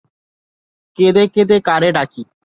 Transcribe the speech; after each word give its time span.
কেঁদে 0.97 1.23
কেঁদে 1.33 1.57
কারে 1.67 1.89
ডাকি। 1.95 2.21